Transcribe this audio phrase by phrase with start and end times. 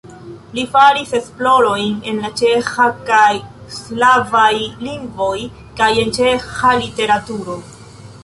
[0.57, 3.35] Li faris esplorojn en la ĉeĥa kaj
[3.77, 4.49] slavaj
[4.87, 5.37] lingvoj
[5.81, 7.59] kaj en ĉeĥa literaturo.